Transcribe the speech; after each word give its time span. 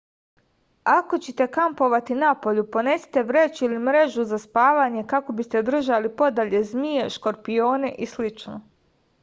ako 0.93 1.17
ćete 1.25 1.45
kampovati 1.57 2.15
napolju 2.23 2.63
ponesite 2.77 3.23
vreću 3.27 3.65
ili 3.69 3.83
mrežu 3.89 4.25
za 4.33 4.41
spavanje 4.47 5.05
kako 5.13 5.37
biste 5.43 5.61
držali 5.71 6.15
podalje 6.23 6.63
zmije 6.73 7.09
škorpione 7.19 7.95
i 8.07 8.13
slično 8.17 8.61